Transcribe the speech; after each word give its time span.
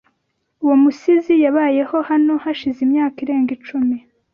Uwo 0.63 0.75
musizi 0.83 1.33
yabayeho 1.45 1.97
hano 2.09 2.33
hashize 2.43 2.79
imyaka 2.87 3.17
irenga 3.25 3.51
icumi. 3.57 3.97